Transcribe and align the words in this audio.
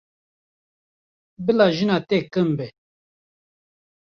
Bila 1.45 1.67
jina 1.75 1.95
te 2.07 2.17
kin 2.31 2.49
be. 2.57 2.67